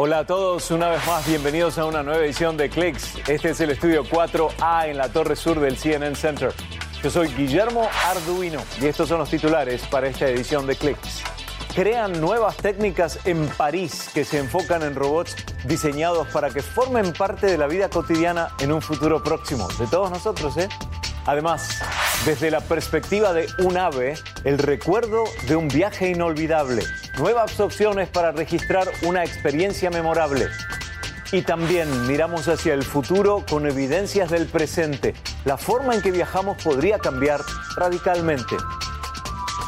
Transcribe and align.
Hola 0.00 0.20
a 0.20 0.24
todos, 0.24 0.70
una 0.70 0.90
vez 0.90 1.04
más 1.08 1.26
bienvenidos 1.26 1.76
a 1.76 1.84
una 1.84 2.04
nueva 2.04 2.24
edición 2.24 2.56
de 2.56 2.70
Clicks. 2.70 3.16
Este 3.28 3.50
es 3.50 3.60
el 3.60 3.70
estudio 3.70 4.04
4A 4.04 4.86
en 4.86 4.96
la 4.96 5.08
torre 5.08 5.34
sur 5.34 5.58
del 5.58 5.76
CNN 5.76 6.14
Center. 6.14 6.52
Yo 7.02 7.10
soy 7.10 7.26
Guillermo 7.34 7.88
Arduino 8.06 8.62
y 8.80 8.86
estos 8.86 9.08
son 9.08 9.18
los 9.18 9.28
titulares 9.28 9.84
para 9.88 10.06
esta 10.06 10.28
edición 10.28 10.68
de 10.68 10.76
Clicks. 10.76 11.24
Crean 11.74 12.20
nuevas 12.20 12.56
técnicas 12.56 13.20
en 13.24 13.46
París 13.48 14.10
que 14.12 14.24
se 14.24 14.38
enfocan 14.38 14.82
en 14.82 14.94
robots 14.94 15.36
diseñados 15.64 16.26
para 16.28 16.50
que 16.50 16.62
formen 16.62 17.12
parte 17.12 17.46
de 17.46 17.58
la 17.58 17.66
vida 17.66 17.88
cotidiana 17.88 18.48
en 18.60 18.72
un 18.72 18.82
futuro 18.82 19.22
próximo. 19.22 19.68
De 19.78 19.86
todos 19.86 20.10
nosotros, 20.10 20.56
¿eh? 20.56 20.68
Además, 21.26 21.78
desde 22.24 22.50
la 22.50 22.60
perspectiva 22.60 23.32
de 23.32 23.46
un 23.58 23.76
ave, 23.76 24.14
el 24.44 24.58
recuerdo 24.58 25.24
de 25.46 25.56
un 25.56 25.68
viaje 25.68 26.10
inolvidable, 26.10 26.82
nuevas 27.18 27.60
opciones 27.60 28.08
para 28.08 28.32
registrar 28.32 28.88
una 29.02 29.22
experiencia 29.22 29.90
memorable. 29.90 30.48
Y 31.30 31.42
también 31.42 32.06
miramos 32.06 32.48
hacia 32.48 32.72
el 32.72 32.82
futuro 32.82 33.44
con 33.48 33.66
evidencias 33.66 34.30
del 34.30 34.46
presente. 34.46 35.14
La 35.44 35.58
forma 35.58 35.94
en 35.94 36.00
que 36.00 36.10
viajamos 36.10 36.62
podría 36.62 36.98
cambiar 36.98 37.42
radicalmente. 37.76 38.56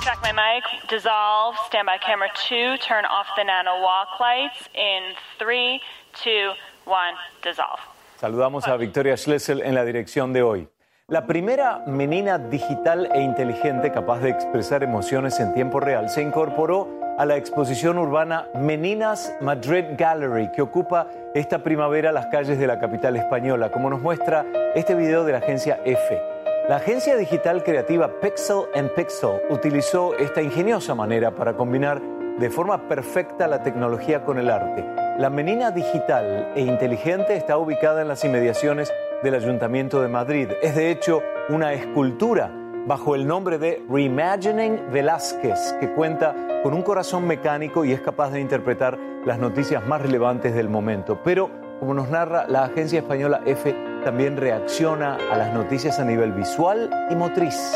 Check 0.03 0.19
my 0.23 0.33
mic. 0.33 0.65
Dissolve. 0.89 1.57
Stand 1.67 1.85
by 1.85 1.99
camera 1.99 2.31
two. 2.49 2.79
Turn 2.79 3.05
off 3.05 3.27
the 3.37 3.45
nano 3.45 3.83
walk 3.83 4.19
lights 4.19 4.69
in 4.75 5.13
three, 5.39 5.81
two, 6.15 6.53
one. 6.87 7.15
Dissolve. 7.43 7.81
Saludamos 8.19 8.67
a 8.67 8.77
Victoria 8.79 9.17
Schlesel 9.19 9.61
en 9.63 9.75
la 9.75 9.85
dirección 9.85 10.33
de 10.33 10.43
hoy. 10.43 10.69
La 11.09 11.27
primera 11.27 11.83
menina 11.87 12.39
digital 12.39 13.11
e 13.13 13.21
inteligente 13.21 13.93
capaz 13.93 14.21
de 14.21 14.31
expresar 14.31 14.83
emociones 14.83 15.39
en 15.39 15.53
tiempo 15.53 15.81
real 15.81 16.09
se 16.09 16.23
incorporó 16.23 16.89
a 17.19 17.27
la 17.27 17.37
exposición 17.37 17.99
urbana 17.99 18.47
Meninas 18.55 19.35
Madrid 19.43 19.85
Gallery, 19.99 20.51
que 20.53 20.63
ocupa 20.63 21.09
esta 21.35 21.63
primavera 21.63 22.11
las 22.13 22.27
calles 22.27 22.59
de 22.59 22.67
la 22.67 22.79
capital 22.79 23.17
española, 23.17 23.71
como 23.71 23.91
nos 23.91 24.01
muestra 24.01 24.47
este 24.75 24.95
video 24.95 25.25
de 25.25 25.33
la 25.33 25.39
agencia 25.39 25.81
EFE. 25.85 26.40
La 26.71 26.77
agencia 26.77 27.17
digital 27.17 27.65
creativa 27.65 28.21
Pixel 28.21 28.67
and 28.77 28.91
Pixel 28.91 29.41
utilizó 29.51 30.15
esta 30.15 30.41
ingeniosa 30.41 30.95
manera 30.95 31.35
para 31.35 31.55
combinar 31.55 32.01
de 32.39 32.49
forma 32.49 32.87
perfecta 32.87 33.49
la 33.49 33.65
tecnología 33.65 34.23
con 34.25 34.39
el 34.39 34.49
arte. 34.49 34.85
La 35.19 35.31
menina 35.31 35.73
digital 35.73 36.53
e 36.55 36.61
inteligente 36.61 37.35
está 37.35 37.59
ubicada 37.59 38.03
en 38.03 38.07
las 38.07 38.25
inmediaciones 38.25 38.95
del 39.25 39.35
Ayuntamiento 39.35 40.01
de 40.01 40.07
Madrid. 40.07 40.49
Es 40.63 40.77
de 40.77 40.93
hecho 40.93 41.25
una 41.49 41.73
escultura 41.73 42.53
bajo 42.87 43.17
el 43.17 43.27
nombre 43.27 43.59
de 43.59 43.83
Reimagining 43.91 44.93
Velázquez, 44.93 45.75
que 45.81 45.93
cuenta 45.93 46.37
con 46.63 46.73
un 46.73 46.83
corazón 46.83 47.27
mecánico 47.27 47.85
y 47.85 47.91
es 47.91 48.01
capaz 48.01 48.31
de 48.31 48.39
interpretar 48.39 48.97
las 49.27 49.41
noticias 49.41 49.85
más 49.89 50.03
relevantes 50.03 50.55
del 50.55 50.69
momento. 50.69 51.21
Pero, 51.25 51.51
como 51.81 51.95
nos 51.95 52.09
narra 52.11 52.47
la 52.47 52.63
agencia 52.63 53.01
española 53.01 53.41
EFE, 53.45 53.90
también 54.03 54.37
reacciona 54.37 55.17
a 55.31 55.37
las 55.37 55.53
noticias 55.53 55.99
a 55.99 56.05
nivel 56.05 56.33
visual 56.33 56.91
y 57.11 57.15
motriz. 57.15 57.75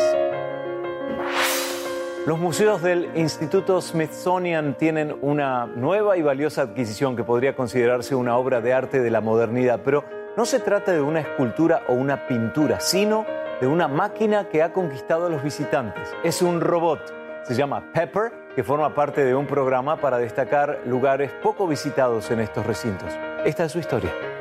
Los 2.25 2.39
museos 2.39 2.81
del 2.81 3.11
Instituto 3.15 3.79
Smithsonian 3.81 4.73
tienen 4.73 5.15
una 5.21 5.67
nueva 5.67 6.17
y 6.17 6.23
valiosa 6.23 6.63
adquisición 6.63 7.15
que 7.15 7.23
podría 7.23 7.55
considerarse 7.55 8.15
una 8.15 8.35
obra 8.35 8.61
de 8.61 8.73
arte 8.73 8.99
de 8.99 9.11
la 9.11 9.21
modernidad, 9.21 9.81
pero 9.85 10.03
no 10.35 10.45
se 10.45 10.59
trata 10.59 10.91
de 10.91 11.01
una 11.01 11.19
escultura 11.19 11.83
o 11.87 11.93
una 11.93 12.27
pintura, 12.27 12.79
sino 12.79 13.27
de 13.61 13.67
una 13.67 13.87
máquina 13.87 14.49
que 14.49 14.63
ha 14.63 14.73
conquistado 14.73 15.27
a 15.27 15.29
los 15.29 15.43
visitantes. 15.43 16.15
Es 16.23 16.41
un 16.41 16.61
robot, 16.61 16.99
se 17.43 17.53
llama 17.53 17.91
Pepper, 17.93 18.31
que 18.55 18.63
forma 18.63 18.95
parte 18.95 19.23
de 19.23 19.35
un 19.35 19.45
programa 19.45 19.97
para 19.97 20.17
destacar 20.17 20.81
lugares 20.85 21.31
poco 21.43 21.67
visitados 21.67 22.31
en 22.31 22.39
estos 22.39 22.65
recintos. 22.65 23.13
Esta 23.45 23.65
es 23.65 23.71
su 23.71 23.79
historia. 23.79 24.34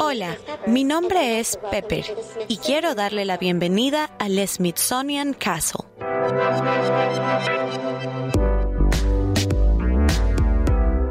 Hola, 0.00 0.36
mi 0.66 0.84
nombre 0.84 1.40
es 1.40 1.58
Pepper 1.70 2.04
y 2.46 2.58
quiero 2.58 2.94
darle 2.94 3.24
la 3.24 3.36
bienvenida 3.36 4.10
al 4.18 4.46
Smithsonian 4.46 5.34
Castle. 5.34 5.84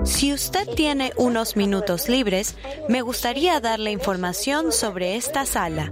Si 0.03 0.33
usted 0.33 0.67
tiene 0.75 1.11
unos 1.17 1.55
minutos 1.55 2.07
libres, 2.07 2.55
me 2.87 3.01
gustaría 3.01 3.59
darle 3.59 3.91
información 3.91 4.71
sobre 4.71 5.15
esta 5.15 5.45
sala. 5.45 5.91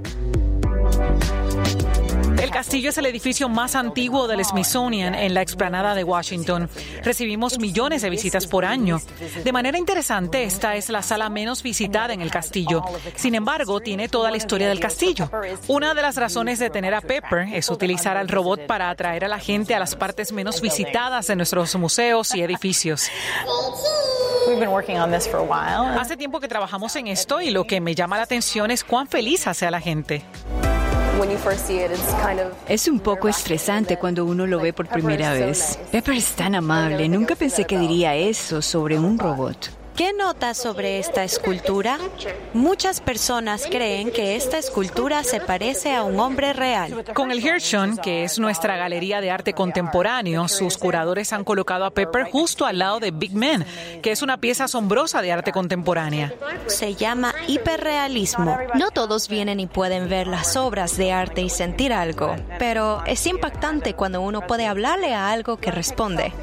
El 2.42 2.52
castillo 2.52 2.90
es 2.90 2.98
el 2.98 3.06
edificio 3.06 3.50
más 3.50 3.76
antiguo 3.76 4.28
del 4.28 4.44
Smithsonian 4.44 5.16
en 5.16 5.34
la 5.34 5.42
explanada 5.42 5.96
de 5.96 6.04
Washington. 6.04 6.70
Recibimos 7.04 7.60
millones 7.60 8.02
de 8.02 8.10
visitas 8.10 8.46
por 8.46 8.66
año. 8.66 9.00
De 9.44 9.52
manera 9.52 9.78
interesante, 9.78 10.44
esta 10.44 10.76
es 10.76 10.90
la 10.90 11.02
sala 11.02 11.30
menos 11.30 11.64
visitada 11.64 12.14
en 12.14 12.22
el 12.22 12.32
castillo. 12.32 12.84
Sin 13.16 13.36
embargo, 13.36 13.80
tiene 13.80 14.10
toda 14.10 14.32
la 14.32 14.38
historia 14.38 14.68
del 14.68 14.80
castillo. 14.80 15.30
Una 15.68 15.94
de 15.94 16.02
las 16.02 16.18
razones 16.18 16.60
de 16.60 16.70
tener 16.70 16.94
a 16.94 17.02
Pepper 17.02 17.48
es 17.54 17.70
utilizar 17.70 18.18
al 18.18 18.28
robot 18.28 18.66
para 18.68 18.90
atraer 18.90 19.26
a 19.26 19.30
la 19.30 19.40
gente 19.40 19.74
a 19.74 19.80
las 19.80 19.96
partes 19.96 20.32
menos 20.32 20.62
visitadas 20.62 21.28
de 21.28 21.36
nuestros 21.36 21.76
museos 21.76 22.36
y 22.36 22.42
edificios. 22.42 23.10
Hace 26.00 26.18
tiempo 26.18 26.40
que 26.40 26.48
trabajamos 26.48 26.96
en 26.96 27.08
esto 27.08 27.42
y 27.42 27.50
lo 27.50 27.66
que 27.66 27.82
me 27.82 27.96
llama 27.96 28.18
la 28.18 28.24
atención 28.24 28.70
es 28.72 28.84
cuán 28.84 29.08
feliz 29.08 29.48
hace 29.48 29.66
a 29.66 29.72
la 29.72 29.82
gente. 29.82 30.24
Es 32.68 32.88
un 32.88 33.00
poco 33.00 33.28
estresante 33.28 33.98
cuando 33.98 34.26
uno 34.26 34.46
lo 34.46 34.60
ve 34.60 34.74
por 34.74 34.88
primera 34.88 35.34
vez. 35.34 35.80
Pepper 35.92 36.16
es 36.16 36.32
tan 36.32 36.56
amable. 36.56 37.08
Nunca 37.10 37.36
pensé 37.36 37.66
que 37.66 37.78
diría 37.78 38.16
eso 38.16 38.62
sobre 38.62 39.00
un 39.00 39.18
robot. 39.18 39.75
¿Qué 39.96 40.12
notas 40.12 40.58
sobre 40.58 41.00
esta 41.00 41.24
escultura? 41.24 41.98
Muchas 42.54 43.00
personas 43.00 43.66
creen 43.66 44.12
que 44.12 44.36
esta 44.36 44.58
escultura 44.58 45.24
se 45.24 45.40
parece 45.40 45.96
a 45.96 46.04
un 46.04 46.20
hombre 46.20 46.52
real. 46.52 47.06
Con 47.14 47.32
el 47.32 47.40
Hirschon, 47.40 47.98
que 47.98 48.26
es 48.26 48.38
nuestra 48.38 48.76
galería 48.76 49.22
de 49.22 49.32
arte 49.32 49.54
contemporáneo, 49.54 50.50
sus 50.50 50.78
curadores 50.78 51.32
han 51.32 51.46
colocado 51.46 51.86
a 51.86 51.92
Pepper 51.92 52.30
justo 52.30 52.66
al 52.66 52.80
lado 52.80 53.00
de 53.00 53.12
Big 53.12 53.34
Man, 53.34 53.66
que 54.02 54.12
es 54.12 54.22
una 54.22 54.38
pieza 54.38 54.66
asombrosa 54.66 55.22
de 55.22 55.32
arte 55.32 55.54
contemporánea. 55.54 56.34
Se 56.68 56.96
llama 56.96 57.34
hiperrealismo. 57.48 58.58
No 58.74 58.92
todos 58.92 59.30
vienen 59.30 59.62
y 59.62 59.68
pueden 59.68 60.10
ver 60.10 60.28
las 60.28 60.58
obras 60.58 60.98
de 60.98 61.14
arte 61.14 61.42
y 61.42 61.50
sentir 61.50 61.94
algo, 61.94 62.36
pero 62.60 63.02
es 63.06 63.26
impactante 63.28 63.94
cuando 63.94 64.20
uno 64.20 64.42
puede 64.42 64.68
hablarle 64.68 65.14
a 65.14 65.32
algo 65.32 65.56
que 65.56 65.72
responde. 65.72 66.34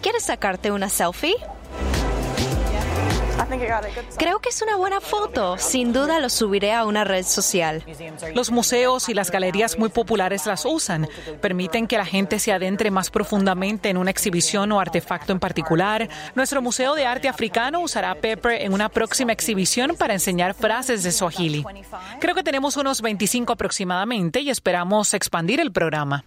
¿Quieres 0.00 0.22
sacarte 0.22 0.70
una 0.70 0.88
selfie? 0.88 1.34
Creo 4.16 4.38
que 4.40 4.48
es 4.48 4.62
una 4.62 4.76
buena 4.76 5.00
foto. 5.00 5.56
Sin 5.58 5.92
duda 5.92 6.20
lo 6.20 6.28
subiré 6.28 6.72
a 6.72 6.84
una 6.84 7.04
red 7.04 7.24
social. 7.24 7.84
Los 8.34 8.50
museos 8.50 9.08
y 9.08 9.14
las 9.14 9.30
galerías 9.30 9.78
muy 9.78 9.88
populares 9.88 10.46
las 10.46 10.64
usan. 10.64 11.08
Permiten 11.40 11.86
que 11.86 11.98
la 11.98 12.04
gente 12.04 12.38
se 12.38 12.52
adentre 12.52 12.90
más 12.90 13.10
profundamente 13.10 13.88
en 13.88 13.96
una 13.96 14.10
exhibición 14.10 14.72
o 14.72 14.80
artefacto 14.80 15.32
en 15.32 15.40
particular. 15.40 16.08
Nuestro 16.34 16.62
Museo 16.62 16.94
de 16.94 17.06
Arte 17.06 17.28
Africano 17.28 17.80
usará 17.80 18.14
Pepper 18.14 18.62
en 18.62 18.72
una 18.72 18.88
próxima 18.88 19.32
exhibición 19.32 19.96
para 19.96 20.14
enseñar 20.14 20.54
frases 20.54 21.02
de 21.02 21.12
Swahili. 21.12 21.64
Creo 22.20 22.34
que 22.34 22.42
tenemos 22.42 22.76
unos 22.76 23.00
25 23.02 23.52
aproximadamente 23.52 24.40
y 24.40 24.50
esperamos 24.50 25.14
expandir 25.14 25.60
el 25.60 25.72
programa. 25.72 26.24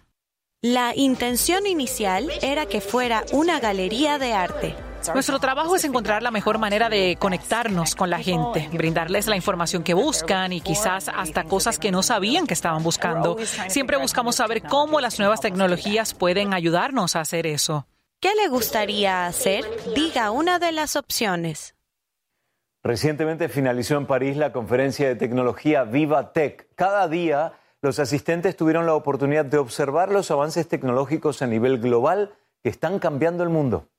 La 0.61 0.93
intención 0.95 1.67
inicial 1.67 2.31
era 2.41 2.65
que 2.65 2.79
fuera 2.79 3.25
una 3.33 3.59
galería 3.59 4.17
de 4.17 4.31
arte. 4.31 4.75
Nuestro 5.11 5.39
trabajo 5.39 5.75
es 5.75 5.83
encontrar 5.83 6.23
la 6.23 6.31
mejor 6.31 6.59
manera 6.59 6.89
de 6.89 7.17
conectarnos 7.19 7.95
con 7.95 8.09
la 8.09 8.19
gente, 8.19 8.69
brindarles 8.71 9.27
la 9.27 9.35
información 9.35 9.83
que 9.83 9.93
buscan 9.93 10.53
y 10.53 10.61
quizás 10.61 11.09
hasta 11.09 11.43
cosas 11.43 11.79
que 11.79 11.91
no 11.91 12.03
sabían 12.03 12.47
que 12.47 12.53
estaban 12.53 12.83
buscando. 12.83 13.37
Siempre 13.67 13.97
buscamos 13.97 14.37
saber 14.37 14.61
cómo 14.61 15.01
las 15.01 15.19
nuevas 15.19 15.41
tecnologías 15.41 16.13
pueden 16.13 16.53
ayudarnos 16.53 17.15
a 17.15 17.21
hacer 17.21 17.47
eso. 17.47 17.87
¿Qué 18.19 18.29
le 18.41 18.47
gustaría 18.47 19.25
hacer? 19.25 19.65
Diga 19.95 20.31
una 20.31 20.59
de 20.59 20.71
las 20.71 20.95
opciones. 20.95 21.75
Recientemente 22.81 23.49
finalizó 23.49 23.97
en 23.97 24.05
París 24.05 24.37
la 24.37 24.53
conferencia 24.53 25.07
de 25.07 25.15
tecnología 25.15 25.83
Viva 25.83 26.33
Tech. 26.33 26.67
Cada 26.75 27.07
día 27.07 27.53
los 27.81 27.99
asistentes 27.99 28.55
tuvieron 28.55 28.85
la 28.85 28.93
oportunidad 28.93 29.43
de 29.43 29.57
observar 29.57 30.09
los 30.09 30.31
avances 30.31 30.67
tecnológicos 30.67 31.41
a 31.41 31.47
nivel 31.47 31.79
global 31.79 32.33
que 32.61 32.69
están 32.69 32.99
cambiando 32.99 33.43
el 33.43 33.49
mundo. 33.49 33.89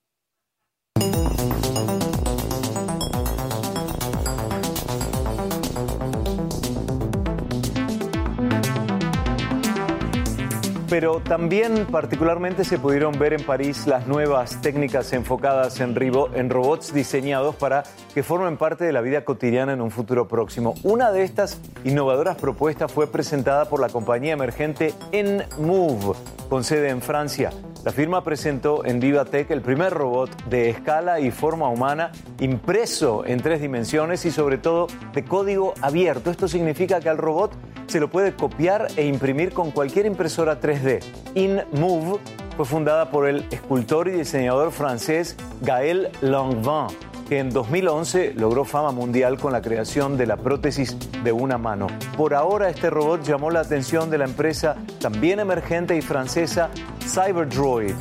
Pero 10.94 11.18
también 11.18 11.86
particularmente 11.86 12.62
se 12.62 12.78
pudieron 12.78 13.18
ver 13.18 13.32
en 13.32 13.42
París 13.42 13.88
las 13.88 14.06
nuevas 14.06 14.60
técnicas 14.60 15.12
enfocadas 15.12 15.80
en, 15.80 15.92
en 16.34 16.50
robots 16.50 16.94
diseñados 16.94 17.56
para 17.56 17.82
que 18.14 18.22
formen 18.22 18.56
parte 18.56 18.84
de 18.84 18.92
la 18.92 19.00
vida 19.00 19.24
cotidiana 19.24 19.72
en 19.72 19.80
un 19.80 19.90
futuro 19.90 20.28
próximo. 20.28 20.76
Una 20.84 21.10
de 21.10 21.24
estas 21.24 21.60
innovadoras 21.82 22.36
propuestas 22.36 22.92
fue 22.92 23.08
presentada 23.08 23.64
por 23.64 23.80
la 23.80 23.88
compañía 23.88 24.34
emergente 24.34 24.94
Enmove, 25.10 26.16
con 26.48 26.62
sede 26.62 26.90
en 26.90 27.02
Francia. 27.02 27.50
La 27.84 27.90
firma 27.90 28.22
presentó 28.22 28.84
en 28.84 29.00
VivaTech 29.00 29.50
el 29.50 29.62
primer 29.62 29.92
robot 29.92 30.30
de 30.44 30.70
escala 30.70 31.18
y 31.18 31.32
forma 31.32 31.68
humana 31.68 32.12
impreso 32.38 33.26
en 33.26 33.42
tres 33.42 33.60
dimensiones 33.60 34.24
y 34.26 34.30
sobre 34.30 34.58
todo 34.58 34.86
de 35.12 35.24
código 35.24 35.74
abierto. 35.82 36.30
Esto 36.30 36.46
significa 36.46 37.00
que 37.00 37.08
al 37.08 37.18
robot 37.18 37.52
se 37.86 38.00
lo 38.00 38.10
puede 38.10 38.34
copiar 38.34 38.88
e 38.96 39.06
imprimir 39.06 39.52
con 39.52 39.70
cualquier 39.70 40.06
impresora 40.06 40.60
3D. 40.60 41.02
InMove 41.34 42.18
fue 42.56 42.64
fundada 42.64 43.10
por 43.10 43.28
el 43.28 43.44
escultor 43.50 44.08
y 44.08 44.12
diseñador 44.12 44.70
francés 44.72 45.36
Gaël 45.60 46.10
Langevin 46.20 46.96
que 47.28 47.38
en 47.38 47.50
2011 47.50 48.34
logró 48.34 48.64
fama 48.64 48.92
mundial 48.92 49.38
con 49.38 49.52
la 49.52 49.62
creación 49.62 50.16
de 50.16 50.26
la 50.26 50.36
prótesis 50.36 50.96
de 51.22 51.32
una 51.32 51.58
mano. 51.58 51.86
Por 52.16 52.34
ahora 52.34 52.68
este 52.68 52.90
robot 52.90 53.22
llamó 53.22 53.50
la 53.50 53.60
atención 53.60 54.10
de 54.10 54.18
la 54.18 54.24
empresa 54.24 54.76
también 55.00 55.40
emergente 55.40 55.96
y 55.96 56.02
francesa 56.02 56.70
Cyberdroid. 57.00 57.94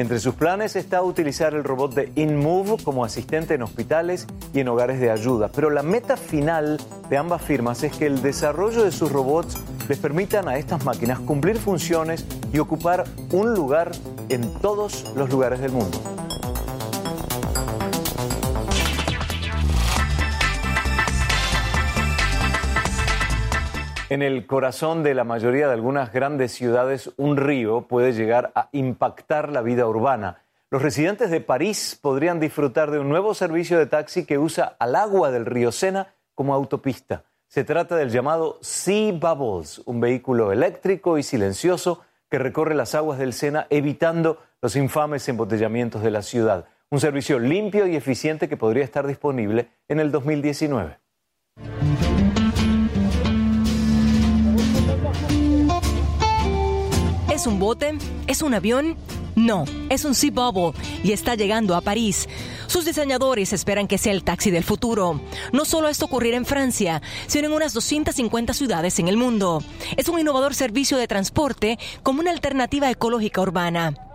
Entre 0.00 0.18
sus 0.18 0.34
planes 0.34 0.76
está 0.76 1.02
utilizar 1.02 1.52
el 1.52 1.62
robot 1.62 1.92
de 1.92 2.10
InMove 2.14 2.82
como 2.82 3.04
asistente 3.04 3.52
en 3.52 3.60
hospitales 3.60 4.26
y 4.54 4.60
en 4.60 4.68
hogares 4.68 4.98
de 4.98 5.10
ayuda. 5.10 5.50
Pero 5.54 5.68
la 5.68 5.82
meta 5.82 6.16
final 6.16 6.80
de 7.10 7.18
ambas 7.18 7.42
firmas 7.42 7.82
es 7.82 7.92
que 7.92 8.06
el 8.06 8.22
desarrollo 8.22 8.82
de 8.82 8.92
sus 8.92 9.12
robots 9.12 9.58
les 9.90 9.98
permitan 9.98 10.48
a 10.48 10.56
estas 10.56 10.86
máquinas 10.86 11.18
cumplir 11.18 11.58
funciones 11.58 12.24
y 12.50 12.60
ocupar 12.60 13.04
un 13.30 13.52
lugar 13.52 13.92
en 14.30 14.50
todos 14.62 15.04
los 15.16 15.28
lugares 15.28 15.60
del 15.60 15.72
mundo. 15.72 16.00
En 24.10 24.22
el 24.22 24.44
corazón 24.48 25.04
de 25.04 25.14
la 25.14 25.22
mayoría 25.22 25.68
de 25.68 25.74
algunas 25.74 26.12
grandes 26.12 26.50
ciudades, 26.50 27.12
un 27.16 27.36
río 27.36 27.82
puede 27.82 28.12
llegar 28.12 28.50
a 28.56 28.68
impactar 28.72 29.50
la 29.50 29.62
vida 29.62 29.86
urbana. 29.86 30.42
Los 30.68 30.82
residentes 30.82 31.30
de 31.30 31.40
París 31.40 31.96
podrían 32.02 32.40
disfrutar 32.40 32.90
de 32.90 32.98
un 32.98 33.08
nuevo 33.08 33.34
servicio 33.34 33.78
de 33.78 33.86
taxi 33.86 34.26
que 34.26 34.36
usa 34.36 34.74
al 34.80 34.96
agua 34.96 35.30
del 35.30 35.46
río 35.46 35.70
Sena 35.70 36.12
como 36.34 36.54
autopista. 36.54 37.22
Se 37.46 37.62
trata 37.62 37.94
del 37.94 38.10
llamado 38.10 38.58
Sea 38.62 39.12
Bubbles, 39.12 39.80
un 39.86 40.00
vehículo 40.00 40.50
eléctrico 40.50 41.16
y 41.16 41.22
silencioso 41.22 42.00
que 42.28 42.40
recorre 42.40 42.74
las 42.74 42.96
aguas 42.96 43.20
del 43.20 43.32
Sena 43.32 43.68
evitando 43.70 44.38
los 44.60 44.74
infames 44.74 45.28
embotellamientos 45.28 46.02
de 46.02 46.10
la 46.10 46.22
ciudad. 46.22 46.66
Un 46.90 46.98
servicio 46.98 47.38
limpio 47.38 47.86
y 47.86 47.94
eficiente 47.94 48.48
que 48.48 48.56
podría 48.56 48.82
estar 48.82 49.06
disponible 49.06 49.68
en 49.86 50.00
el 50.00 50.10
2019. 50.10 50.98
¿Es 57.40 57.46
un 57.46 57.58
bote? 57.58 57.96
¿Es 58.26 58.42
un 58.42 58.52
avión? 58.52 58.96
No, 59.34 59.64
es 59.88 60.04
un 60.04 60.14
Sea 60.14 60.30
Bubble 60.30 60.78
y 61.02 61.12
está 61.12 61.36
llegando 61.36 61.74
a 61.74 61.80
París. 61.80 62.28
Sus 62.66 62.84
diseñadores 62.84 63.54
esperan 63.54 63.88
que 63.88 63.96
sea 63.96 64.12
el 64.12 64.24
taxi 64.24 64.50
del 64.50 64.62
futuro. 64.62 65.22
No 65.50 65.64
solo 65.64 65.88
esto 65.88 66.04
ocurrirá 66.04 66.36
en 66.36 66.44
Francia, 66.44 67.00
sino 67.28 67.46
en 67.46 67.54
unas 67.54 67.72
250 67.72 68.52
ciudades 68.52 68.98
en 68.98 69.08
el 69.08 69.16
mundo. 69.16 69.62
Es 69.96 70.10
un 70.10 70.20
innovador 70.20 70.54
servicio 70.54 70.98
de 70.98 71.08
transporte 71.08 71.78
como 72.02 72.20
una 72.20 72.30
alternativa 72.30 72.90
ecológica 72.90 73.40
urbana. 73.40 74.09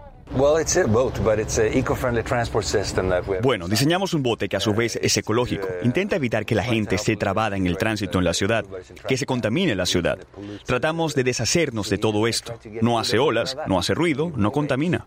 Bueno, 3.42 3.68
diseñamos 3.68 4.14
un 4.14 4.24
bote 4.24 4.50
que 4.50 4.58
a 4.58 4.60
su 4.60 4.74
vez 4.74 4.98
es 5.02 5.16
ecológico. 5.18 5.68
Intenta 5.84 6.16
evitar 6.16 6.46
que 6.46 6.56
la 6.56 6.64
gente 6.64 6.96
esté 6.96 7.16
trabada 7.16 7.56
en 7.58 7.68
el 7.68 7.78
tránsito 7.78 8.18
en 8.20 8.26
la 8.26 8.34
ciudad, 8.34 8.66
que 9.08 9.18
se 9.18 9.26
contamine 9.26 9.76
la 9.76 9.86
ciudad. 9.86 10.18
Tratamos 10.66 11.16
de 11.16 11.24
deshacernos 11.24 11.90
de 11.90 11.98
todo 11.98 12.28
esto. 12.28 12.54
No 12.82 13.00
hace 13.00 13.20
olas, 13.20 13.58
no 13.68 13.80
hace 13.80 13.94
ruido, 13.94 14.32
no 14.36 14.52
contamina. 14.52 15.06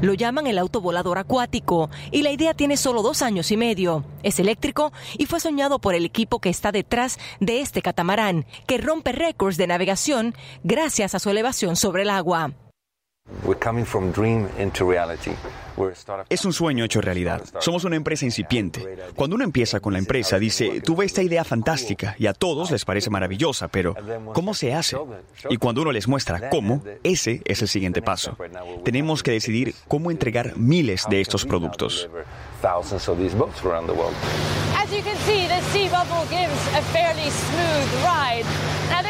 Lo 0.00 0.14
llaman 0.14 0.46
el 0.46 0.58
auto 0.58 0.80
volador 0.80 1.18
acuático 1.18 1.90
y 2.10 2.22
la 2.22 2.30
idea 2.30 2.54
tiene 2.54 2.76
solo 2.76 3.02
dos 3.02 3.22
años 3.22 3.50
y 3.50 3.56
medio. 3.56 4.04
Es 4.22 4.38
eléctrico 4.38 4.92
y 5.18 5.26
fue 5.26 5.40
soñado 5.40 5.78
por 5.78 5.94
el 5.94 6.04
equipo 6.04 6.40
que 6.40 6.48
está 6.48 6.72
detrás 6.72 7.18
de 7.40 7.60
este 7.60 7.82
catamarán, 7.82 8.46
que 8.66 8.78
rompe 8.78 9.12
récords 9.12 9.56
de 9.56 9.66
navegación 9.66 10.34
gracias 10.64 11.14
a 11.14 11.18
su 11.18 11.30
elevación 11.30 11.76
sobre 11.76 12.02
el 12.02 12.10
agua. 12.10 12.52
Es 16.28 16.44
un 16.44 16.52
sueño 16.52 16.84
hecho 16.84 17.00
realidad. 17.00 17.42
Somos 17.60 17.84
una 17.84 17.96
empresa 17.96 18.24
incipiente. 18.24 18.96
Cuando 19.16 19.36
uno 19.36 19.44
empieza 19.44 19.80
con 19.80 19.92
la 19.92 19.98
empresa, 19.98 20.38
dice, 20.38 20.80
tuve 20.80 21.04
esta 21.06 21.22
idea 21.22 21.44
fantástica 21.44 22.14
y 22.18 22.26
a 22.26 22.34
todos 22.34 22.70
les 22.70 22.84
parece 22.84 23.10
maravillosa, 23.10 23.68
pero 23.68 23.94
¿cómo 24.32 24.54
se 24.54 24.74
hace? 24.74 24.96
Y 25.48 25.56
cuando 25.56 25.82
uno 25.82 25.92
les 25.92 26.08
muestra 26.08 26.50
cómo, 26.50 26.82
ese 27.02 27.42
es 27.44 27.62
el 27.62 27.68
siguiente 27.68 28.00
paso. 28.00 28.36
Tenemos 28.84 29.22
que 29.22 29.32
decidir 29.32 29.74
cómo 29.88 30.10
entregar 30.10 30.56
miles 30.56 31.06
de 31.08 31.20
estos 31.20 31.44
productos. 31.44 32.08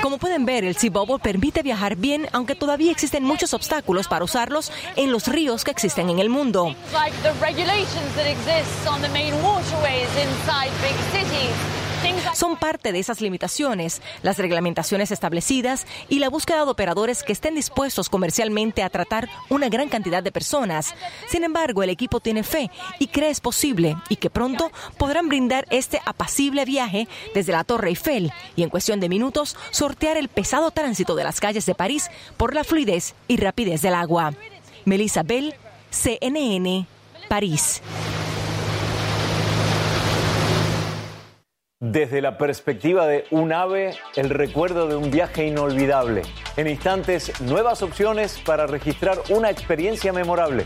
Como 0.02 0.18
pueden 0.18 0.44
ver, 0.44 0.64
el 0.64 0.76
Sea 0.76 0.90
Bubble 0.90 1.18
permite 1.18 1.62
viajar 1.62 1.96
bien, 1.96 2.28
aunque 2.32 2.54
todavía 2.54 2.90
existen 2.90 3.24
muchos 3.24 3.54
obstáculos 3.54 4.08
para 4.08 4.24
usarlos 4.24 4.72
en 4.96 5.12
los 5.12 5.28
ríos 5.28 5.64
que 5.64 5.70
existen 5.70 6.10
en 6.10 6.18
el 6.18 6.28
mundo. 6.28 6.74
Son 12.34 12.56
parte 12.56 12.92
de 12.92 12.98
esas 12.98 13.20
limitaciones, 13.20 14.00
las 14.22 14.38
reglamentaciones 14.38 15.10
establecidas 15.10 15.86
y 16.08 16.18
la 16.18 16.30
búsqueda 16.30 16.64
de 16.64 16.70
operadores 16.70 17.22
que 17.22 17.32
estén 17.32 17.54
dispuestos 17.54 18.08
comercialmente 18.08 18.82
a 18.82 18.90
tratar 18.90 19.28
una 19.50 19.68
gran 19.68 19.88
cantidad 19.88 20.22
de 20.22 20.32
personas. 20.32 20.94
Sin 21.28 21.44
embargo, 21.44 21.82
el 21.82 21.90
equipo 21.90 22.20
tiene 22.20 22.42
fe 22.42 22.70
y 22.98 23.08
cree 23.08 23.30
es 23.30 23.40
posible 23.40 23.96
y 24.08 24.16
que 24.16 24.30
pronto 24.30 24.72
podrán 24.96 25.28
brindar 25.28 25.66
este 25.70 26.00
apacible 26.04 26.64
viaje 26.64 27.06
desde 27.34 27.52
la 27.52 27.64
Torre 27.64 27.90
Eiffel 27.90 28.32
y 28.56 28.62
en 28.62 28.70
cuestión 28.70 28.98
de 29.00 29.08
minutos 29.08 29.56
sortear 29.70 30.16
el 30.16 30.28
pesado 30.28 30.70
tránsito 30.70 31.14
de 31.14 31.24
las 31.24 31.40
calles 31.40 31.66
de 31.66 31.74
París 31.74 32.10
por 32.36 32.54
la 32.54 32.64
fluidez 32.64 33.14
y 33.28 33.36
rapidez 33.36 33.82
del 33.82 33.94
agua. 33.94 34.32
Melissa 34.84 35.22
Bell, 35.22 35.54
CNN, 35.90 36.86
París. 37.28 37.82
Desde 41.84 42.22
la 42.22 42.38
perspectiva 42.38 43.08
de 43.08 43.24
un 43.32 43.52
ave, 43.52 43.96
el 44.14 44.30
recuerdo 44.30 44.86
de 44.86 44.94
un 44.94 45.10
viaje 45.10 45.48
inolvidable. 45.48 46.22
En 46.56 46.68
instantes, 46.68 47.40
nuevas 47.40 47.82
opciones 47.82 48.40
para 48.46 48.68
registrar 48.68 49.18
una 49.30 49.50
experiencia 49.50 50.12
memorable. 50.12 50.64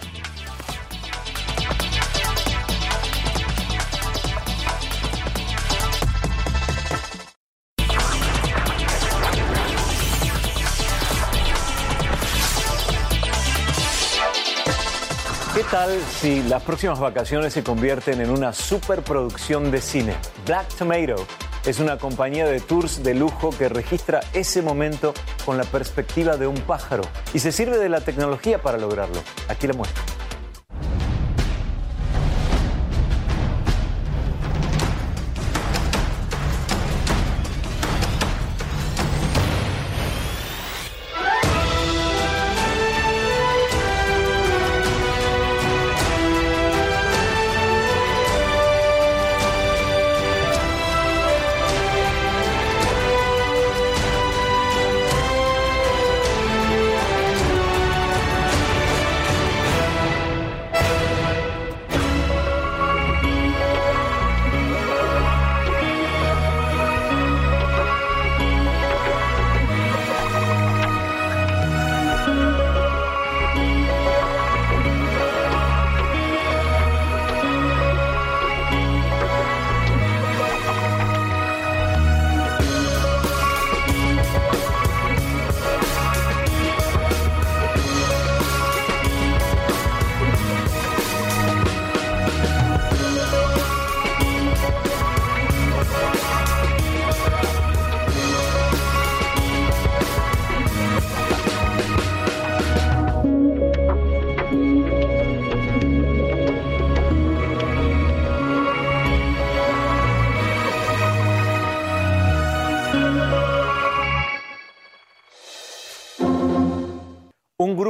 ¿Qué 15.56 15.64
tal 15.64 15.98
si 16.02 16.42
las 16.42 16.62
próximas 16.62 17.00
vacaciones 17.00 17.54
se 17.54 17.64
convierten 17.64 18.20
en 18.20 18.28
una 18.28 18.52
superproducción 18.52 19.70
de 19.70 19.80
cine? 19.80 20.14
Black 20.44 20.68
Tomato 20.76 21.26
es 21.64 21.80
una 21.80 21.96
compañía 21.96 22.44
de 22.44 22.60
tours 22.60 23.02
de 23.02 23.14
lujo 23.14 23.48
que 23.48 23.70
registra 23.70 24.20
ese 24.34 24.60
momento 24.60 25.14
con 25.46 25.56
la 25.56 25.64
perspectiva 25.64 26.36
de 26.36 26.46
un 26.46 26.60
pájaro 26.60 27.04
y 27.32 27.38
se 27.38 27.52
sirve 27.52 27.78
de 27.78 27.88
la 27.88 28.02
tecnología 28.02 28.60
para 28.60 28.76
lograrlo. 28.76 29.22
Aquí 29.48 29.66
la 29.66 29.72
muestro. 29.72 30.25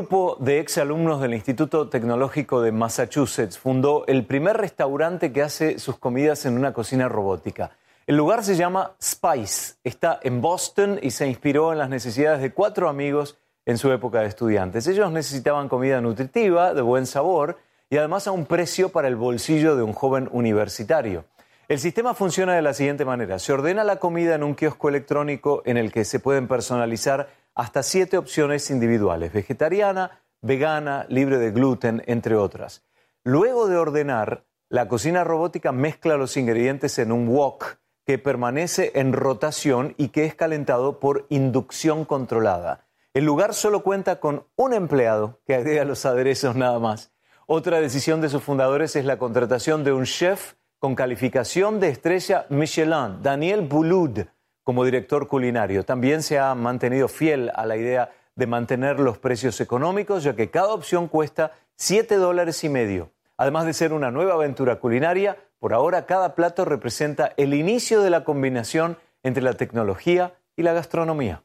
Grupo 0.07 0.37
de 0.39 0.61
exalumnos 0.61 1.21
del 1.21 1.35
Instituto 1.35 1.89
Tecnológico 1.89 2.63
de 2.63 2.71
Massachusetts 2.71 3.59
fundó 3.59 4.05
el 4.07 4.25
primer 4.25 4.57
restaurante 4.57 5.33
que 5.33 5.43
hace 5.43 5.81
sus 5.81 5.99
comidas 5.99 6.47
en 6.47 6.57
una 6.57 6.73
cocina 6.73 7.09
robótica. 7.09 7.73
El 8.07 8.17
lugar 8.17 8.45
se 8.45 8.55
llama 8.55 8.93
Spice, 9.03 9.75
está 9.83 10.21
en 10.23 10.41
Boston 10.41 11.01
y 11.03 11.11
se 11.11 11.27
inspiró 11.27 11.73
en 11.73 11.79
las 11.79 11.89
necesidades 11.89 12.41
de 12.41 12.53
cuatro 12.53 12.89
amigos 12.89 13.37
en 13.65 13.79
su 13.79 13.91
época 13.91 14.21
de 14.21 14.29
estudiantes. 14.29 14.87
Ellos 14.87 15.11
necesitaban 15.11 15.69
comida 15.69 16.01
nutritiva, 16.01 16.73
de 16.73 16.83
buen 16.83 17.07
sabor 17.07 17.59
y 17.91 17.97
además 17.97 18.29
a 18.29 18.31
un 18.31 18.47
precio 18.47 18.91
para 18.91 19.09
el 19.09 19.17
bolsillo 19.17 19.75
de 19.75 19.83
un 19.83 19.93
joven 19.93 20.29
universitario. 20.31 21.25
El 21.67 21.81
sistema 21.81 22.15
funciona 22.15 22.55
de 22.55 22.63
la 22.63 22.75
siguiente 22.75 23.05
manera. 23.05 23.41
Se 23.41 23.53
ordena 23.53 23.83
la 23.83 23.97
comida 23.97 24.37
en 24.37 24.45
un 24.45 24.55
kiosco 24.55 24.89
electrónico 24.89 25.63
en 25.65 25.77
el 25.77 25.91
que 25.91 26.05
se 26.05 26.21
pueden 26.21 26.47
personalizar 26.47 27.29
hasta 27.57 27.83
siete 27.83 28.19
opciones 28.19 28.71
individuales, 28.71 29.33
vegetariana, 29.33 30.23
vegana, 30.43 31.07
libre 31.09 31.39
de 31.39 31.51
gluten, 31.51 32.03
entre 32.07 32.37
otras. 32.37 32.85
Luego 33.25 33.67
de 33.67 33.79
ordenar, 33.79 34.45
la 34.69 34.89
cocina 34.89 35.25
robótica 35.25 35.73
mezcla 35.73 36.19
los 36.19 36.37
ingredientes 36.37 36.99
en 36.99 37.11
un 37.11 37.29
wok 37.29 37.79
que 38.05 38.19
permanece 38.19 38.93
en 38.95 39.13
rotación 39.13 39.95
y 39.97 40.09
que 40.09 40.27
es 40.27 40.35
calentado 40.35 41.01
por 41.01 41.27
inducción 41.31 42.05
controlada. 42.05 42.87
El 43.15 43.25
lugar 43.25 43.55
solo 43.55 43.83
cuenta 43.83 44.21
con 44.21 44.47
un 44.55 44.75
empleado 44.75 45.41
que 45.47 45.55
agrega 45.55 45.85
los 45.85 46.05
aderezos 46.05 46.55
nada 46.57 46.79
más. 46.79 47.15
Otra 47.47 47.81
decisión 47.81 48.21
de 48.21 48.29
sus 48.29 48.43
fundadores 48.43 48.97
es 48.97 49.07
la 49.07 49.19
contratación 49.19 49.83
de 49.83 49.93
un 49.93 50.05
chef 50.05 50.55
con 50.79 50.95
calificación 50.95 51.81
de 51.81 51.89
estrella 51.89 52.45
Michelin, 52.51 53.23
Daniel 53.23 53.63
Boulud, 53.63 54.27
como 54.67 54.85
director 54.85 55.29
culinario. 55.29 55.85
También 55.85 56.25
se 56.25 56.41
ha 56.41 56.53
mantenido 56.57 57.07
fiel 57.07 57.53
a 57.55 57.67
la 57.67 57.77
idea 57.77 58.11
de 58.35 58.49
mantener 58.49 58.99
los 58.99 59.17
precios 59.17 59.61
económicos, 59.61 60.25
ya 60.25 60.35
que 60.35 60.51
cada 60.51 60.75
opción 60.75 61.07
cuesta 61.07 61.53
7 61.77 62.17
dólares 62.17 62.65
y 62.65 62.69
medio. 62.69 63.13
Además 63.37 63.65
de 63.65 63.75
ser 63.75 63.93
una 63.93 64.11
nueva 64.11 64.35
aventura 64.35 64.81
culinaria, 64.81 65.37
por 65.61 65.73
ahora 65.73 66.05
cada 66.05 66.35
plato 66.35 66.65
representa 66.65 67.33
el 67.37 67.55
inicio 67.55 68.03
de 68.03 68.11
la 68.11 68.25
combinación 68.25 68.99
entre 69.23 69.45
la 69.45 69.53
tecnología 69.53 70.35
y 70.57 70.65
la 70.65 70.73
gastronomía. 70.73 71.45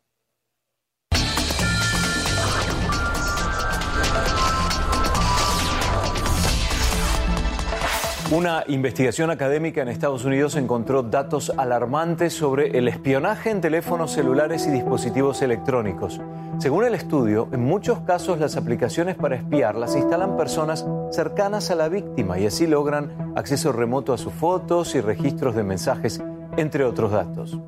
Una 8.31 8.63
investigación 8.69 9.29
académica 9.29 9.81
en 9.81 9.89
Estados 9.89 10.23
Unidos 10.23 10.55
encontró 10.55 11.03
datos 11.03 11.51
alarmantes 11.57 12.31
sobre 12.31 12.77
el 12.77 12.87
espionaje 12.87 13.49
en 13.49 13.59
teléfonos 13.59 14.13
celulares 14.13 14.65
y 14.67 14.71
dispositivos 14.71 15.41
electrónicos. 15.41 16.21
Según 16.57 16.85
el 16.85 16.95
estudio, 16.95 17.49
en 17.51 17.65
muchos 17.65 17.99
casos 17.99 18.39
las 18.39 18.55
aplicaciones 18.55 19.17
para 19.17 19.35
espiar 19.35 19.75
las 19.75 19.97
instalan 19.97 20.37
personas 20.37 20.85
cercanas 21.11 21.71
a 21.71 21.75
la 21.75 21.89
víctima 21.89 22.39
y 22.39 22.45
así 22.45 22.67
logran 22.67 23.33
acceso 23.35 23.73
remoto 23.73 24.13
a 24.13 24.17
sus 24.17 24.31
fotos 24.31 24.95
y 24.95 25.01
registros 25.01 25.53
de 25.53 25.63
mensajes, 25.63 26.23
entre 26.55 26.85
otros 26.85 27.11
datos. 27.11 27.59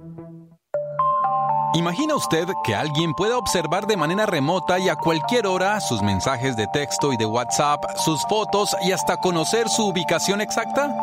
¿Imagina 1.75 2.13
usted 2.13 2.47
que 2.63 2.75
alguien 2.75 3.15
pueda 3.15 3.35
observar 3.35 3.87
de 3.87 3.97
manera 3.97 4.27
remota 4.27 4.77
y 4.77 4.89
a 4.89 4.95
cualquier 4.95 5.47
hora 5.47 5.79
sus 5.79 6.03
mensajes 6.03 6.55
de 6.55 6.67
texto 6.67 7.11
y 7.11 7.17
de 7.17 7.25
WhatsApp, 7.25 7.83
sus 7.97 8.21
fotos 8.29 8.75
y 8.83 8.91
hasta 8.91 9.17
conocer 9.17 9.67
su 9.69 9.87
ubicación 9.87 10.39
exacta? 10.39 10.95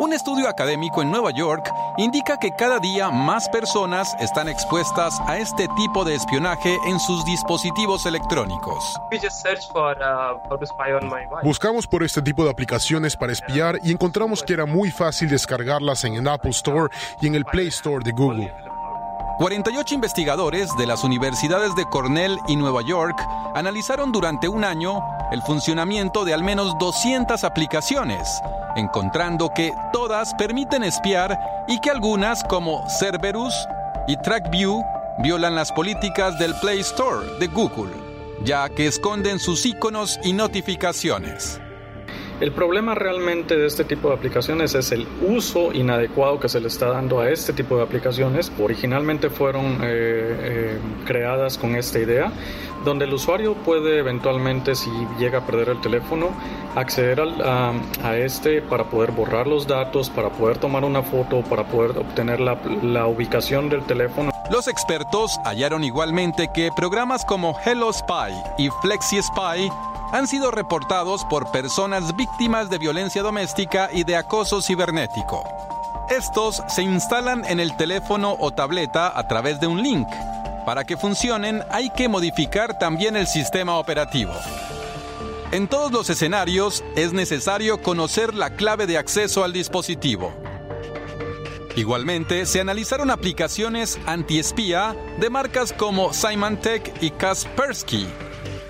Un 0.00 0.14
estudio 0.14 0.48
académico 0.48 1.02
en 1.02 1.10
Nueva 1.10 1.30
York 1.30 1.70
indica 1.98 2.38
que 2.38 2.52
cada 2.52 2.78
día 2.80 3.10
más 3.10 3.46
personas 3.50 4.16
están 4.18 4.48
expuestas 4.48 5.20
a 5.26 5.36
este 5.36 5.68
tipo 5.76 6.06
de 6.06 6.14
espionaje 6.14 6.78
en 6.86 6.98
sus 6.98 7.22
dispositivos 7.26 8.06
electrónicos. 8.06 8.98
Buscamos 11.42 11.86
por 11.86 12.02
este 12.02 12.22
tipo 12.22 12.44
de 12.44 12.50
aplicaciones 12.50 13.14
para 13.14 13.32
espiar 13.32 13.78
y 13.84 13.92
encontramos 13.92 14.42
que 14.42 14.54
era 14.54 14.64
muy 14.64 14.90
fácil 14.90 15.28
descargarlas 15.28 16.02
en 16.04 16.14
el 16.14 16.26
Apple 16.26 16.50
Store 16.50 16.92
y 17.20 17.26
en 17.26 17.34
el 17.34 17.44
Play 17.44 17.68
Store 17.68 18.02
de 18.02 18.12
Google. 18.12 18.73
48 19.38 19.94
investigadores 19.94 20.70
de 20.78 20.86
las 20.86 21.02
universidades 21.02 21.74
de 21.74 21.84
Cornell 21.86 22.38
y 22.46 22.56
Nueva 22.56 22.82
York 22.82 23.16
analizaron 23.54 24.12
durante 24.12 24.48
un 24.48 24.64
año 24.64 25.00
el 25.32 25.42
funcionamiento 25.42 26.24
de 26.24 26.34
al 26.34 26.44
menos 26.44 26.78
200 26.78 27.42
aplicaciones, 27.42 28.40
encontrando 28.76 29.50
que 29.54 29.72
todas 29.92 30.34
permiten 30.34 30.84
espiar 30.84 31.38
y 31.66 31.80
que 31.80 31.90
algunas, 31.90 32.44
como 32.44 32.88
Cerberus 32.88 33.54
y 34.06 34.16
TrackView, 34.16 34.84
violan 35.18 35.56
las 35.56 35.72
políticas 35.72 36.38
del 36.38 36.54
Play 36.60 36.80
Store 36.80 37.26
de 37.40 37.48
Google, 37.48 37.92
ya 38.44 38.68
que 38.68 38.86
esconden 38.86 39.40
sus 39.40 39.66
iconos 39.66 40.20
y 40.22 40.32
notificaciones. 40.32 41.60
El 42.40 42.50
problema 42.50 42.96
realmente 42.96 43.56
de 43.56 43.66
este 43.66 43.84
tipo 43.84 44.08
de 44.08 44.14
aplicaciones 44.14 44.74
es 44.74 44.90
el 44.90 45.06
uso 45.22 45.72
inadecuado 45.72 46.40
que 46.40 46.48
se 46.48 46.60
le 46.60 46.66
está 46.66 46.88
dando 46.88 47.20
a 47.20 47.30
este 47.30 47.52
tipo 47.52 47.76
de 47.76 47.84
aplicaciones. 47.84 48.50
Originalmente 48.58 49.30
fueron 49.30 49.74
eh, 49.74 49.78
eh, 49.82 50.78
creadas 51.06 51.56
con 51.56 51.76
esta 51.76 52.00
idea, 52.00 52.32
donde 52.84 53.04
el 53.04 53.14
usuario 53.14 53.54
puede 53.54 53.98
eventualmente, 54.00 54.74
si 54.74 54.90
llega 55.16 55.38
a 55.38 55.46
perder 55.46 55.68
el 55.68 55.80
teléfono, 55.80 56.30
acceder 56.74 57.20
a, 57.20 57.72
a, 58.02 58.16
este 58.16 58.60
para 58.62 58.90
poder 58.90 59.12
borrar 59.12 59.46
los 59.46 59.68
datos, 59.68 60.10
para 60.10 60.30
poder 60.30 60.58
tomar 60.58 60.84
una 60.84 61.02
foto, 61.02 61.42
para 61.42 61.64
poder 61.68 61.96
obtener 61.96 62.40
la 62.40 63.06
ubicación 63.06 63.68
del 63.68 63.84
teléfono. 63.84 64.33
Los 64.50 64.68
expertos 64.68 65.40
hallaron 65.44 65.84
igualmente 65.84 66.48
que 66.52 66.70
programas 66.76 67.24
como 67.24 67.56
Hello 67.64 67.90
Spy 67.90 68.32
y 68.58 68.68
Flexi 68.82 69.22
Spy 69.22 69.70
han 70.12 70.26
sido 70.26 70.50
reportados 70.50 71.24
por 71.24 71.50
personas 71.50 72.14
víctimas 72.14 72.68
de 72.68 72.76
violencia 72.76 73.22
doméstica 73.22 73.88
y 73.90 74.04
de 74.04 74.16
acoso 74.16 74.60
cibernético. 74.60 75.42
Estos 76.10 76.62
se 76.68 76.82
instalan 76.82 77.46
en 77.46 77.58
el 77.58 77.74
teléfono 77.76 78.36
o 78.38 78.50
tableta 78.50 79.18
a 79.18 79.26
través 79.26 79.60
de 79.60 79.66
un 79.66 79.82
link. 79.82 80.08
Para 80.66 80.84
que 80.84 80.98
funcionen 80.98 81.62
hay 81.70 81.88
que 81.88 82.10
modificar 82.10 82.78
también 82.78 83.16
el 83.16 83.26
sistema 83.26 83.78
operativo. 83.78 84.32
En 85.52 85.68
todos 85.68 85.90
los 85.90 86.10
escenarios 86.10 86.84
es 86.96 87.14
necesario 87.14 87.80
conocer 87.80 88.34
la 88.34 88.50
clave 88.50 88.86
de 88.86 88.98
acceso 88.98 89.42
al 89.42 89.54
dispositivo. 89.54 90.34
Igualmente, 91.76 92.46
se 92.46 92.60
analizaron 92.60 93.10
aplicaciones 93.10 93.98
anti-espía 94.06 94.96
de 95.18 95.28
marcas 95.28 95.72
como 95.72 96.12
Symantec 96.12 97.02
y 97.02 97.10
Kaspersky, 97.10 98.06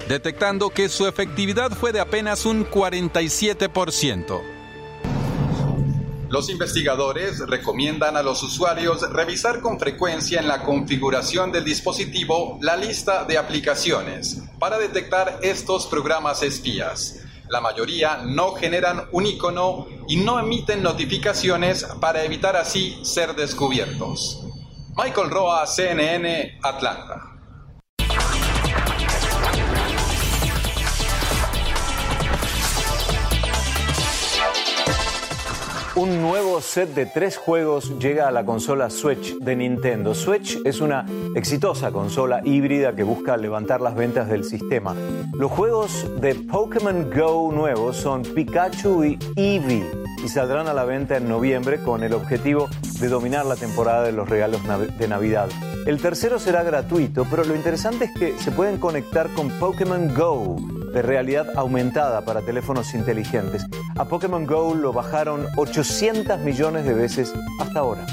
detectando 0.09 0.71
que 0.71 0.89
su 0.89 1.07
efectividad 1.07 1.71
fue 1.73 1.93
de 1.93 2.01
apenas 2.01 2.47
un 2.47 2.65
47%. 2.65 4.41
Los 6.31 6.49
investigadores 6.49 7.41
recomiendan 7.47 8.17
a 8.17 8.23
los 8.23 8.43
usuarios 8.43 9.09
revisar 9.13 9.61
con 9.61 9.79
frecuencia 9.79 10.41
en 10.41 10.49
la 10.49 10.63
configuración 10.63 11.53
del 11.53 11.65
dispositivo 11.65 12.59
la 12.63 12.77
lista 12.77 13.25
de 13.25 13.37
aplicaciones 13.37 14.43
para 14.59 14.79
detectar 14.79 15.39
estos 15.43 15.87
programas 15.87 16.43
espías. 16.43 17.24
La 17.49 17.61
mayoría 17.61 18.23
no 18.25 18.53
generan 18.53 19.09
un 19.13 19.27
icono 19.27 19.87
y 20.09 20.17
no 20.17 20.39
emiten 20.39 20.83
notificaciones 20.83 21.85
para 22.01 22.25
evitar 22.25 22.57
así 22.57 22.99
ser 23.05 23.35
descubiertos. 23.35 24.43
Michael 24.97 25.31
Roa, 25.31 25.67
CNN, 25.67 26.59
Atlanta. 26.63 27.34
Un 35.97 36.21
nuevo 36.21 36.61
set 36.61 36.93
de 36.93 37.07
tres 37.07 37.37
juegos 37.37 38.01
llega 38.01 38.27
a 38.27 38.33
la 38.33 38.45
consola 38.45 38.91
Switch 38.91 39.39
de 39.39 39.55
Nintendo. 39.55 40.13
Switch 40.13 40.59
es 40.65 40.81
una 40.81 41.07
exitosa 41.37 41.93
consola 41.93 42.41
híbrida 42.43 42.97
que 42.97 43.05
busca 43.05 43.37
levantar 43.37 43.81
las 43.81 43.95
ventas 43.95 44.29
del 44.29 44.43
sistema. 44.43 44.97
Los 45.35 45.53
juegos 45.53 46.05
de 46.21 46.35
Pokémon 46.35 47.09
Go 47.15 47.53
nuevos 47.53 47.97
son 47.97 48.23
Pikachu 48.23 49.05
y 49.05 49.19
Eevee 49.37 49.89
y 50.25 50.29
saldrán 50.29 50.67
a 50.67 50.75
la 50.75 50.85
venta 50.85 51.17
en 51.17 51.29
noviembre 51.29 51.79
con 51.81 52.03
el 52.03 52.15
objetivo 52.15 52.69
de 52.99 53.07
dominar 53.07 53.47
la 53.47 53.55
temporada 53.55 54.03
de 54.03 54.11
los 54.11 54.29
regalos 54.29 54.63
de 54.99 55.07
Navidad. 55.07 55.49
El 55.87 56.03
tercero 56.03 56.41
será 56.41 56.65
gratuito, 56.65 57.25
pero 57.31 57.45
lo 57.45 57.55
interesante 57.55 58.07
es 58.07 58.13
que 58.19 58.37
se 58.41 58.51
pueden 58.51 58.79
conectar 58.79 59.29
con 59.35 59.49
Pokémon 59.61 60.13
Go 60.13 60.57
de 60.95 61.03
realidad 61.03 61.53
aumentada 61.57 62.25
para 62.25 62.41
teléfonos 62.41 62.95
inteligentes. 62.95 63.67
A 63.99 64.05
Pokémon 64.05 64.47
Go 64.47 64.75
lo 64.75 64.93
bajaron 64.93 65.47
800 65.57 66.39
millones 66.39 66.85
de 66.85 66.95
veces 66.95 67.35
hasta 67.61 67.81
ahora. 67.81 68.07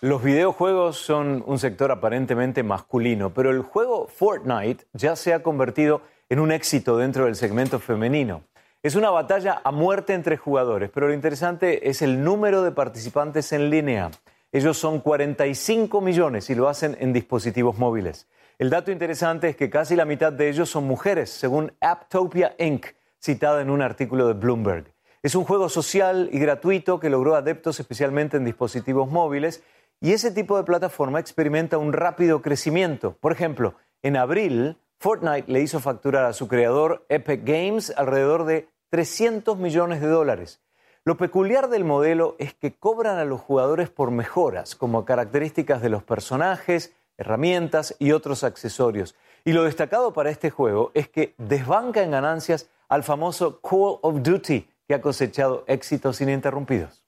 Los 0.00 0.24
videojuegos 0.24 0.98
son 0.98 1.44
un 1.46 1.58
sector 1.60 1.92
aparentemente 1.92 2.64
masculino, 2.64 3.32
pero 3.32 3.50
el 3.50 3.62
juego 3.62 4.08
Fortnite 4.08 4.84
ya 4.92 5.14
se 5.14 5.32
ha 5.32 5.42
convertido 5.42 6.02
en 6.28 6.40
un 6.40 6.50
éxito 6.50 6.98
dentro 6.98 7.26
del 7.26 7.36
segmento 7.36 7.78
femenino. 7.78 8.42
Es 8.82 8.96
una 8.96 9.10
batalla 9.10 9.60
a 9.62 9.70
muerte 9.70 10.14
entre 10.14 10.36
jugadores, 10.36 10.90
pero 10.92 11.06
lo 11.06 11.14
interesante 11.14 11.88
es 11.88 12.02
el 12.02 12.24
número 12.24 12.62
de 12.62 12.72
participantes 12.72 13.52
en 13.52 13.70
línea. 13.70 14.10
Ellos 14.50 14.76
son 14.76 15.00
45 15.00 16.00
millones 16.00 16.50
y 16.50 16.54
lo 16.56 16.68
hacen 16.68 16.96
en 17.00 17.12
dispositivos 17.12 17.78
móviles. 17.78 18.26
El 18.58 18.70
dato 18.70 18.90
interesante 18.90 19.50
es 19.50 19.56
que 19.56 19.68
casi 19.68 19.96
la 19.96 20.06
mitad 20.06 20.32
de 20.32 20.48
ellos 20.48 20.70
son 20.70 20.84
mujeres, 20.86 21.28
según 21.28 21.74
Apptopia 21.78 22.54
Inc., 22.58 22.86
citada 23.20 23.60
en 23.60 23.68
un 23.68 23.82
artículo 23.82 24.26
de 24.28 24.32
Bloomberg. 24.32 24.94
Es 25.22 25.34
un 25.34 25.44
juego 25.44 25.68
social 25.68 26.30
y 26.32 26.38
gratuito 26.38 26.98
que 26.98 27.10
logró 27.10 27.34
adeptos 27.34 27.80
especialmente 27.80 28.38
en 28.38 28.46
dispositivos 28.46 29.10
móviles 29.10 29.62
y 30.00 30.12
ese 30.12 30.30
tipo 30.30 30.56
de 30.56 30.64
plataforma 30.64 31.20
experimenta 31.20 31.76
un 31.76 31.92
rápido 31.92 32.40
crecimiento. 32.40 33.18
Por 33.20 33.32
ejemplo, 33.32 33.74
en 34.02 34.16
abril, 34.16 34.78
Fortnite 35.00 35.52
le 35.52 35.60
hizo 35.60 35.78
facturar 35.78 36.24
a 36.24 36.32
su 36.32 36.48
creador 36.48 37.04
Epic 37.10 37.42
Games 37.44 37.92
alrededor 37.94 38.46
de 38.46 38.70
300 38.88 39.58
millones 39.58 40.00
de 40.00 40.08
dólares. 40.08 40.62
Lo 41.04 41.18
peculiar 41.18 41.68
del 41.68 41.84
modelo 41.84 42.36
es 42.38 42.54
que 42.54 42.74
cobran 42.74 43.18
a 43.18 43.26
los 43.26 43.42
jugadores 43.42 43.90
por 43.90 44.10
mejoras, 44.10 44.74
como 44.74 45.04
características 45.04 45.82
de 45.82 45.90
los 45.90 46.02
personajes, 46.02 46.94
herramientas 47.18 47.94
y 47.98 48.12
otros 48.12 48.44
accesorios. 48.44 49.14
Y 49.44 49.52
lo 49.52 49.64
destacado 49.64 50.12
para 50.12 50.30
este 50.30 50.50
juego 50.50 50.90
es 50.94 51.08
que 51.08 51.34
desbanca 51.38 52.02
en 52.02 52.10
ganancias 52.10 52.68
al 52.88 53.02
famoso 53.02 53.60
Call 53.60 53.98
of 54.02 54.22
Duty, 54.22 54.68
que 54.86 54.94
ha 54.94 55.00
cosechado 55.00 55.64
éxitos 55.66 56.20
ininterrumpidos. 56.20 57.05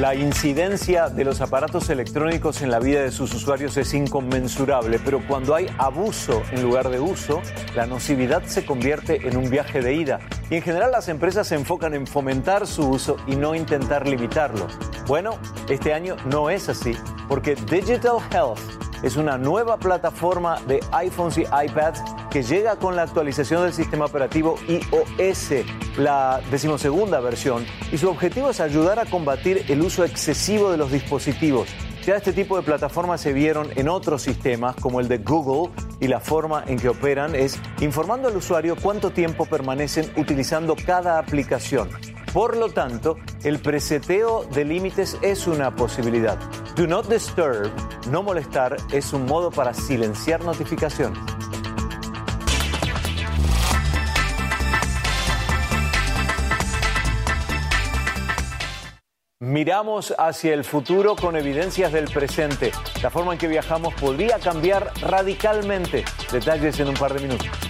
La 0.00 0.14
incidencia 0.14 1.10
de 1.10 1.26
los 1.26 1.42
aparatos 1.42 1.90
electrónicos 1.90 2.62
en 2.62 2.70
la 2.70 2.78
vida 2.78 3.02
de 3.02 3.10
sus 3.10 3.34
usuarios 3.34 3.76
es 3.76 3.92
inconmensurable, 3.92 4.98
pero 4.98 5.20
cuando 5.28 5.54
hay 5.54 5.66
abuso 5.76 6.42
en 6.52 6.62
lugar 6.62 6.88
de 6.88 6.98
uso, 6.98 7.42
la 7.74 7.84
nocividad 7.84 8.42
se 8.44 8.64
convierte 8.64 9.28
en 9.28 9.36
un 9.36 9.50
viaje 9.50 9.82
de 9.82 9.92
ida. 9.92 10.20
Y 10.48 10.54
en 10.54 10.62
general 10.62 10.90
las 10.90 11.08
empresas 11.08 11.48
se 11.48 11.54
enfocan 11.56 11.92
en 11.92 12.06
fomentar 12.06 12.66
su 12.66 12.88
uso 12.88 13.18
y 13.26 13.36
no 13.36 13.54
intentar 13.54 14.08
limitarlo. 14.08 14.68
Bueno, 15.06 15.38
este 15.68 15.92
año 15.92 16.16
no 16.24 16.48
es 16.48 16.70
así, 16.70 16.96
porque 17.28 17.54
Digital 17.54 18.20
Health 18.32 18.89
es 19.02 19.16
una 19.16 19.38
nueva 19.38 19.78
plataforma 19.78 20.60
de 20.66 20.80
iPhones 20.92 21.38
y 21.38 21.42
iPads 21.42 22.02
que 22.30 22.42
llega 22.42 22.76
con 22.76 22.96
la 22.96 23.02
actualización 23.02 23.62
del 23.62 23.72
sistema 23.72 24.04
operativo 24.04 24.56
iOS, 24.68 25.64
la 25.96 26.40
decimosegunda 26.50 27.20
versión, 27.20 27.64
y 27.90 27.98
su 27.98 28.08
objetivo 28.08 28.50
es 28.50 28.60
ayudar 28.60 28.98
a 28.98 29.06
combatir 29.06 29.64
el 29.68 29.82
uso 29.82 30.04
excesivo 30.04 30.70
de 30.70 30.76
los 30.76 30.92
dispositivos. 30.92 31.68
Ya 32.04 32.16
este 32.16 32.32
tipo 32.32 32.56
de 32.56 32.62
plataformas 32.62 33.20
se 33.20 33.32
vieron 33.32 33.68
en 33.76 33.88
otros 33.88 34.22
sistemas 34.22 34.74
como 34.76 35.00
el 35.00 35.08
de 35.08 35.18
Google 35.18 35.70
y 36.00 36.08
la 36.08 36.18
forma 36.18 36.64
en 36.66 36.78
que 36.78 36.88
operan 36.88 37.34
es 37.34 37.60
informando 37.80 38.28
al 38.28 38.36
usuario 38.36 38.74
cuánto 38.80 39.10
tiempo 39.10 39.44
permanecen 39.44 40.10
utilizando 40.16 40.76
cada 40.86 41.18
aplicación. 41.18 41.90
Por 42.32 42.56
lo 42.56 42.68
tanto, 42.68 43.16
el 43.42 43.58
preseteo 43.58 44.44
de 44.44 44.64
límites 44.64 45.18
es 45.20 45.48
una 45.48 45.74
posibilidad. 45.74 46.38
Do 46.76 46.86
not 46.86 47.08
disturb, 47.08 47.72
no 48.08 48.22
molestar, 48.22 48.76
es 48.92 49.12
un 49.12 49.26
modo 49.26 49.50
para 49.50 49.74
silenciar 49.74 50.44
notificaciones. 50.44 51.18
Miramos 59.40 60.14
hacia 60.16 60.54
el 60.54 60.62
futuro 60.62 61.16
con 61.16 61.34
evidencias 61.34 61.90
del 61.90 62.04
presente. 62.04 62.70
La 63.02 63.10
forma 63.10 63.32
en 63.32 63.38
que 63.38 63.48
viajamos 63.48 63.94
podría 63.94 64.38
cambiar 64.38 64.92
radicalmente. 65.00 66.04
Detalles 66.30 66.78
en 66.78 66.90
un 66.90 66.94
par 66.94 67.14
de 67.14 67.26
minutos. 67.26 67.69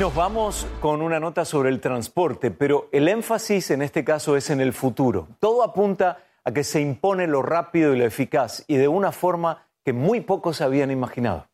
Nos 0.00 0.14
vamos 0.14 0.66
con 0.80 1.02
una 1.02 1.20
nota 1.20 1.44
sobre 1.44 1.68
el 1.68 1.78
transporte, 1.78 2.50
pero 2.50 2.88
el 2.90 3.06
énfasis 3.06 3.70
en 3.70 3.82
este 3.82 4.02
caso 4.02 4.34
es 4.34 4.48
en 4.48 4.62
el 4.62 4.72
futuro. 4.72 5.28
Todo 5.40 5.62
apunta 5.62 6.24
a 6.42 6.52
que 6.52 6.64
se 6.64 6.80
impone 6.80 7.26
lo 7.26 7.42
rápido 7.42 7.94
y 7.94 7.98
lo 7.98 8.06
eficaz 8.06 8.64
y 8.66 8.76
de 8.76 8.88
una 8.88 9.12
forma 9.12 9.66
que 9.84 9.92
muy 9.92 10.22
pocos 10.22 10.62
habían 10.62 10.90
imaginado. 10.90 11.49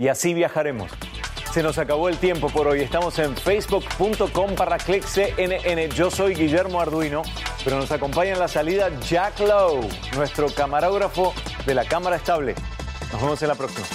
Y 0.00 0.06
así 0.06 0.32
viajaremos. 0.32 0.92
Se 1.52 1.60
nos 1.60 1.76
acabó 1.76 2.08
el 2.08 2.18
tiempo 2.18 2.48
por 2.50 2.68
hoy. 2.68 2.82
Estamos 2.82 3.18
en 3.18 3.36
facebook.com 3.36 4.54
para 4.54 4.78
CNN. 4.78 5.88
Yo 5.88 6.08
soy 6.08 6.34
Guillermo 6.34 6.80
Arduino, 6.80 7.22
pero 7.64 7.78
nos 7.78 7.90
acompaña 7.90 8.34
en 8.34 8.38
la 8.38 8.46
salida 8.46 8.90
Jack 9.00 9.40
Lowe, 9.40 9.88
nuestro 10.14 10.48
camarógrafo 10.54 11.34
de 11.66 11.74
la 11.74 11.84
cámara 11.84 12.14
estable. 12.14 12.54
Nos 13.12 13.20
vemos 13.20 13.42
en 13.42 13.48
la 13.48 13.54
próxima. 13.56 13.86